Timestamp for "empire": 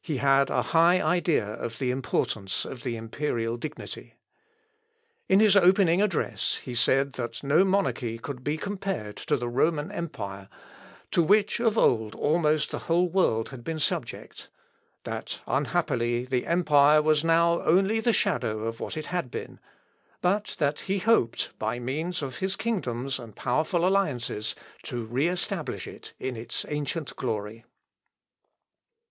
9.92-10.48, 16.46-17.02